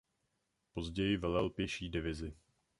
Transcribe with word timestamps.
Později 0.73 1.17
velel 1.17 1.49
pěší 1.49 1.89
divizi. 1.89 2.33